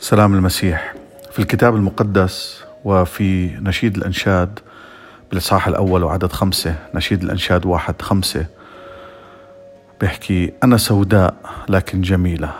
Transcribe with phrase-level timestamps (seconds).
[0.00, 0.94] سلام المسيح.
[1.32, 4.58] في الكتاب المقدس وفي نشيد الأنشاد
[5.30, 8.46] بالإصحاح الأول وعدد خمسة نشيد الأنشاد واحد خمسة
[10.00, 11.34] بيحكي أنا سوداء
[11.68, 12.52] لكن جميلة.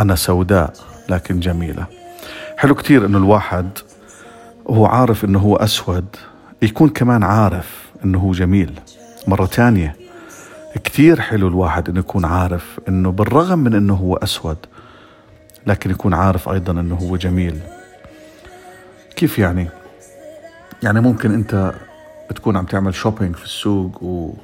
[0.00, 0.72] أنا سوداء
[1.08, 1.86] لكن جميلة.
[2.56, 3.68] حلو كتير إنه الواحد
[4.64, 6.06] وهو عارف إنه هو أسود
[6.62, 8.80] يكون كمان عارف إنه هو جميل.
[9.26, 9.96] مرة تانية
[10.84, 14.56] كتير حلو الواحد إنه يكون عارف إنه بالرغم من إنه هو أسود
[15.68, 17.58] لكن يكون عارف أيضا أنه هو جميل.
[19.16, 19.68] كيف يعني؟
[20.82, 21.72] يعني ممكن أنت
[22.34, 24.34] تكون عم تعمل شوبينج في السوق و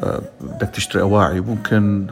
[0.00, 2.06] آه، بدك تشتري أواعي ممكن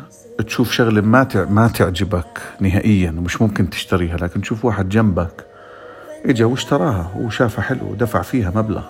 [0.46, 5.46] تشوف شغلة ما ما تعجبك نهائيا ومش ممكن تشتريها لكن تشوف واحد جنبك
[6.26, 8.82] إجا واشتراها وشافها حلو ودفع فيها مبلغ.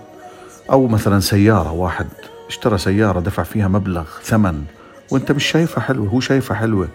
[0.70, 2.06] أو مثلا سيارة واحد
[2.48, 4.64] اشترى سيارة دفع فيها مبلغ ثمن
[5.10, 6.88] وأنت مش شايفها حلوة هو شايفها حلوة.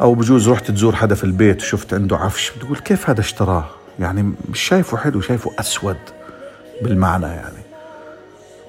[0.00, 3.64] أو بجوز رحت تزور حدا في البيت وشفت عنده عفش بتقول كيف هذا اشتراه؟
[3.98, 5.96] يعني مش شايفه حلو شايفه أسود
[6.82, 7.64] بالمعنى يعني.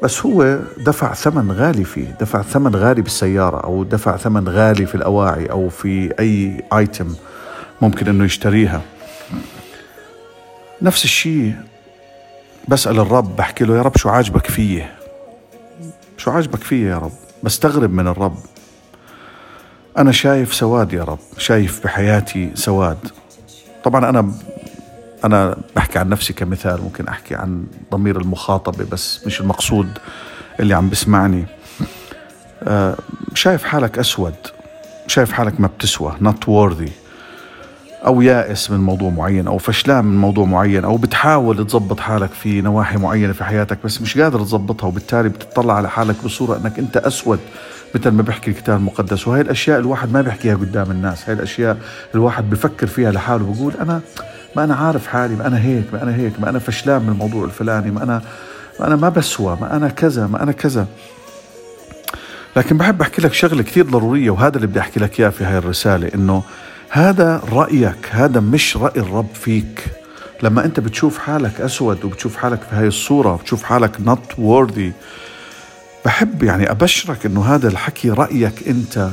[0.04, 4.96] بس هو دفع ثمن غالي فيه دفع ثمن غالي بالسيارة أو دفع ثمن غالي في
[4.96, 7.16] الأواعي أو في أي آيتم
[7.82, 8.82] ممكن أنه يشتريها.
[10.82, 11.56] نفس الشيء
[12.68, 14.96] بسأل الرب بحكي له يا رب شو عاجبك فيه
[16.18, 17.12] شو عاجبك فيه يا رب؟
[17.44, 18.38] بستغرب من الرب.
[19.98, 22.98] أنا شايف سواد يا رب شايف بحياتي سواد.
[23.84, 24.32] طبعا أنا
[25.26, 29.88] أنا بحكي عن نفسي كمثال ممكن أحكي عن ضمير المخاطبة بس مش المقصود
[30.60, 31.46] اللي عم بسمعني.
[32.64, 32.96] آه،
[33.34, 34.36] شايف حالك أسود
[35.08, 36.90] شايف حالك ما بتسوى not worthy
[38.06, 42.62] أو يائس من موضوع معين أو فشلان من موضوع معين أو بتحاول تظبط حالك في
[42.62, 46.98] نواحي معينة في حياتك بس مش قادر تظبطها وبالتالي بتطلع على حالك بصورة أنك أنت
[46.98, 47.40] أسود.
[47.96, 51.78] مثل ما بيحكي الكتاب المقدس وهي الأشياء الواحد ما بيحكيها قدام الناس هاي الأشياء
[52.16, 54.02] الواحد بفكر فيها لحاله بقول أنا
[54.56, 57.46] ما أنا عارف حالي ما أنا هيك ما أنا هيك ما أنا فشلان من الموضوع
[57.46, 58.22] الفلاني ما أنا
[58.80, 60.88] ما أنا ما بسوى ما أنا كذا ما أنا كذا.
[62.56, 65.58] لكن بحب أحكي لك شغلة كثير ضرورية وهذا اللي بدي أحكي لك إياه في هاي
[65.58, 66.44] الرسالة إنه
[66.90, 69.86] هذا رأيك هذا مش رأي الرب فيك.
[70.44, 74.92] لما أنت بتشوف حالك أسود وبتشوف حالك في هاي الصورة بتشوف حالك not worthy
[76.06, 79.10] بحب يعني أبشرك أنه هذا الحكي رأيك أنت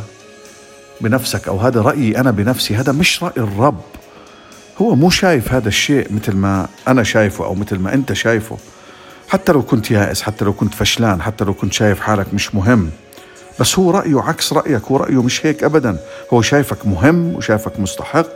[1.00, 3.80] بنفسك أو هذا رأيي أنا بنفسي هذا مش رأي الرب.
[4.78, 8.58] هو مو شايف هذا الشيء مثل ما أنا شايفه أو مثل ما أنت شايفه.
[9.28, 12.90] حتى لو كنت يائس حتى لو كنت فشلان حتى لو كنت شايف حالك مش مهم.
[13.60, 15.98] بس هو رأيه عكس رأيك هو رأيه مش هيك أبدا.
[16.32, 18.30] هو شايفك مهم وشايفك مستحق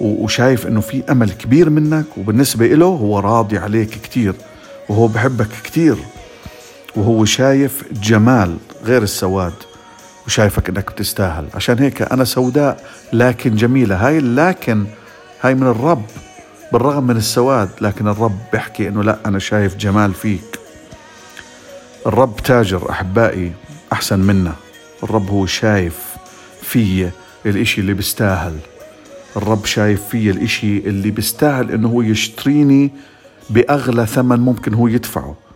[0.00, 4.34] وشايف أنه في أمل كبير منك وبالنسبة له هو راضي عليك كتير
[4.88, 5.96] وهو بحبك كتير.
[6.98, 9.52] وهو شايف جمال غير السواد
[10.26, 11.46] وشايفك إنك بتستاهل.
[11.54, 14.08] عشان هيك أنا سوداء لكن جميلة.
[14.08, 14.86] هاي لكن
[15.40, 16.02] هاي من الرب
[16.72, 20.58] بالرغم من السواد لكن الرب بيحكي إنه لا أنا شايف جمال فيك.
[22.06, 23.52] الرب تاجر أحبائي
[23.92, 24.52] أحسن منا.
[25.02, 25.98] الرب هو شايف
[26.62, 27.10] في
[27.46, 28.56] الإشي اللي بيستاهل.
[29.36, 32.90] الرب شايف في الإشي اللي بيستاهل إنه هو يشتريني
[33.50, 35.47] بأغلى ثمن ممكن هو يدفعه.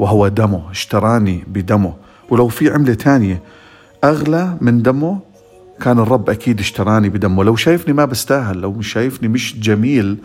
[0.00, 1.94] وهو دمه اشتراني بدمه.
[2.30, 3.42] ولو في عملة تانية
[4.04, 5.20] أغلى من دمه؟
[5.80, 7.44] كان الرب أكيد اشتراني بدمه.
[7.44, 10.18] لو شايفني ما بستاهل لو مش شايفني مش جميل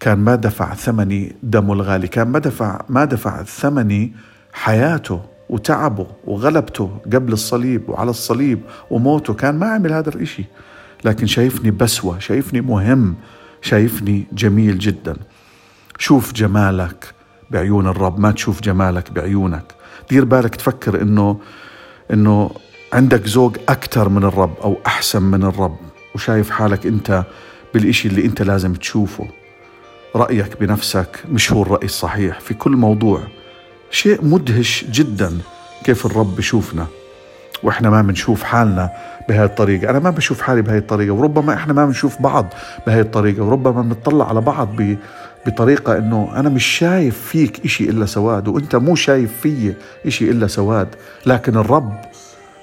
[0.00, 2.08] كان ما دفع ثمني دمه الغالي.
[2.08, 4.12] كان ما دفع ما دفع ثمني
[4.52, 8.60] حياته وتعبه وغلبته قبل الصليب وعلى الصليب
[8.90, 9.34] وموته.
[9.34, 10.44] كان ما عمل هذا الإشي.
[11.04, 13.14] لكن شايفني بسوى شايفني مهم
[13.62, 15.16] شايفني جميل جدا.
[15.98, 17.14] شوف جمالك.
[17.50, 19.64] بعيون الرب ما تشوف جمالك بعيونك.
[20.10, 21.40] دير بالك تفكر إنه
[22.12, 22.50] إنه
[22.92, 25.76] عندك ذوق أكثر من الرب أو أحسن من الرب
[26.14, 27.24] وشايف حالك أنت
[27.74, 29.26] بالإشي اللي أنت لازم تشوفه.
[30.16, 32.40] رأيك بنفسك مش هو الرأي الصحيح.
[32.40, 33.20] في كل موضوع
[33.90, 35.38] شيء مدهش جدا
[35.84, 36.86] كيف الرب بشوفنا
[37.62, 38.90] وإحنا ما بنشوف حالنا
[39.28, 39.90] بهاي الطريقة.
[39.90, 42.46] أنا ما بشوف حالي بهاي الطريقة وربما إحنا ما بنشوف بعض
[42.86, 44.76] بهاي الطريقة وربما بنطلع على بعض
[45.46, 49.74] بطريقة إنه أنا مش شايف فيك إشي إلا سواد وأنت مو شايف في
[50.06, 50.88] إشي إلا سواد.
[51.26, 51.96] لكن الرب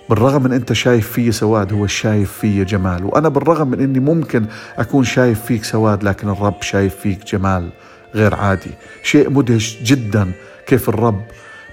[0.10, 3.06] بالرغم من أنت شايف في سواد هو شايف في جمال.
[3.06, 4.46] وأنا بالرغم من إني ممكن
[4.78, 7.70] أكون شايف فيك سواد لكن الرب شايف فيك جمال
[8.16, 8.72] غير عادي.
[9.04, 10.32] شيء مدهش جدا
[10.68, 11.22] كيف الرب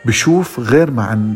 [0.04, 1.34] بشوف غير ما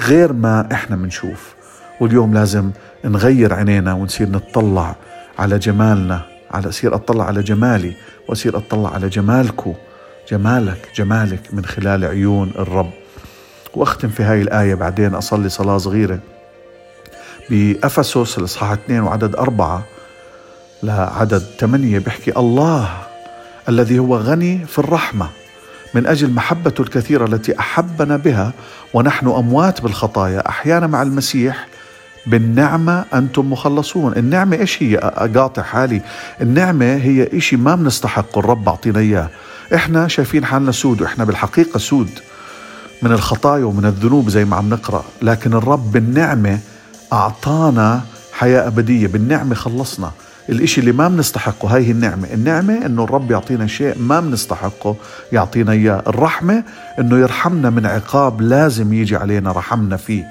[0.00, 1.54] غير ما إحنا بنشوف.
[2.00, 2.70] واليوم لازم
[3.04, 4.96] نغير عينينا ونصير نتطلع
[5.38, 6.33] على جمالنا.
[6.54, 7.92] على أصير أطلع على جمالي
[8.28, 9.74] وأصير أطلع على جمالكو.
[10.30, 12.90] جمالك جمالك من خلال عيون الرب.
[13.74, 16.18] وأختم في هاي الآية بعدين أصلي صلاة صغيرة.
[17.50, 19.84] بأفسس الإصحاح 2 وعدد أربعة
[20.82, 22.88] لعدد ثمانية بيحكي الله
[23.68, 25.28] الذي هو غني في الرحمة
[25.94, 28.52] من أجل محبته الكثيرة التي أحبنا بها
[28.94, 30.48] ونحن أموات بالخطايا.
[30.48, 31.66] أحيانا مع المسيح
[32.26, 34.12] بالنعمة أنتم مخلصون.
[34.16, 36.02] النعمة إيش هي؟ أقاطع حالي.
[36.40, 39.28] النعمة هي إشي ما بنستحق الرب أعطينا إياه.
[39.74, 42.10] إحنا شايفين حالنا سود وإحنا بالحقيقة سود.
[43.02, 45.04] من الخطايا ومن الذنوب زي ما عم نقرأ.
[45.22, 46.58] لكن الرب بالنعمة
[47.12, 48.00] أعطانا
[48.32, 49.06] حياة أبدية.
[49.06, 50.10] بالنعمة خلصنا.
[50.48, 52.28] الإشي اللي ما بنستحقه هاي هي النعمة.
[52.32, 54.96] النعمة إنه الرب يعطينا شيء ما بنستحقه
[55.32, 56.02] يعطينا إياه.
[56.06, 56.62] الرحمة
[56.98, 60.24] إنه يرحمنا من عقاب لازم يجي علينا رحمنا فيه.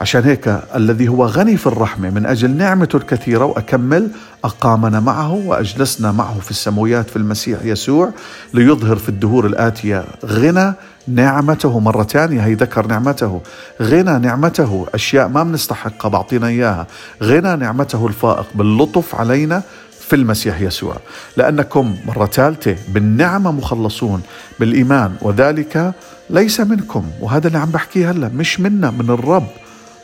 [0.00, 4.10] عشان هيك الذي هو غني في الرحمة من أجل نعمته الكثيرة وأكمل
[4.44, 8.10] أقامنا معه وأجلسنا معه في السماويات في المسيح يسوع
[8.54, 10.04] ليظهر في الدهور الآتية.
[10.24, 10.72] غنى
[11.08, 13.40] نعمته مرة ثانية هي ذكر نعمته.
[13.82, 16.86] غنى نعمته أشياء ما بنستحقها بعطينا إياها.
[17.22, 19.62] غنى نعمته الفائق باللطف علينا
[20.08, 20.96] في المسيح يسوع.
[21.36, 24.22] لأنكم مرة ثالثة بالنعمة مخلصون
[24.60, 25.92] بالإيمان وذلك
[26.30, 29.46] ليس منكم وهذا اللي عم بحكيه هلا مش منا من الرب.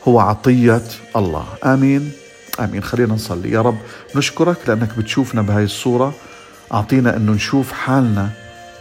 [0.07, 0.81] هو عطية
[1.15, 1.45] الله.
[1.63, 2.11] آمين.
[2.59, 2.83] آمين.
[2.83, 3.51] خلينا نصلي.
[3.51, 3.77] يا رب
[4.15, 6.13] نشكرك لأنك بتشوفنا بهاي الصورة.
[6.73, 8.29] أعطينا أنه نشوف حالنا.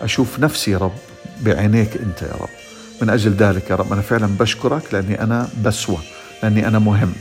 [0.03, 0.93] أشوف نفسي يا رب
[1.41, 2.49] بعينيك أنت يا رب.
[3.03, 5.99] من أجل ذلك يا رب أنا فعلا بشكرك لأني أنا بسوى
[6.43, 7.13] لأني أنا مهم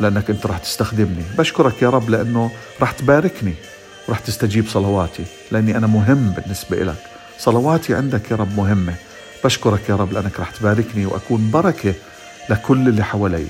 [0.00, 1.22] لأنك أنت رح تستخدمني.
[1.38, 2.50] بشكرك يا رب لأنه
[2.82, 3.54] رح تباركني
[4.08, 7.02] ورح تستجيب صلواتي لأني أنا مهم بالنسبة لك
[7.38, 8.94] صلواتي عندك يا رب مهمة.
[9.44, 11.94] بشكرك يا رب لأنك رح تباركني وأكون بركة
[12.50, 13.46] لكل اللي حوالي.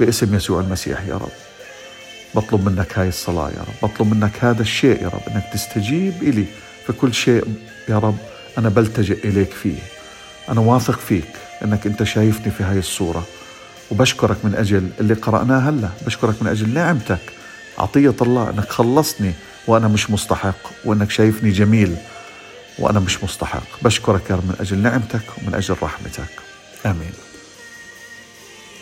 [0.00, 1.32] باسم يسوع المسيح يا رب.
[2.34, 3.90] بطلب منك هاي الصلاة يا رب.
[3.90, 6.44] بطلب منك هذا الشيء يا رب إنك تستجيب إلي
[6.86, 7.44] في كل شيء
[7.88, 8.16] يا رب.
[8.58, 9.78] أنا بلتجئ إليك فيه.
[10.48, 11.28] أنا واثق فيك
[11.64, 13.26] أنك أنت شايفني في هاي الصورة.
[13.90, 15.88] وبشكرك من أجل اللي قرأناه هلأ.
[16.06, 17.20] بشكرك من أجل نعمتك.
[17.78, 19.32] عطية الله أنك خلصني
[19.66, 21.96] وأنا مش مستحق وأنك شايفني جميل
[22.78, 23.82] وأنا مش مستحق.
[23.82, 26.30] بشكرك يا رب من أجل نعمتك ومن أجل رحمتك.
[26.86, 27.27] آمين.